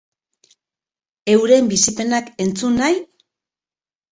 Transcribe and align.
Euren 1.33 1.69
bizipenak 1.73 2.33
entzun 2.47 2.81
nahi? 2.81 2.99